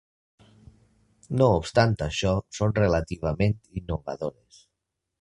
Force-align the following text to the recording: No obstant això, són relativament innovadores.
No 1.41 1.51
obstant 1.59 1.95
això, 2.07 2.33
són 2.61 2.75
relativament 2.81 3.57
innovadores. 3.83 4.65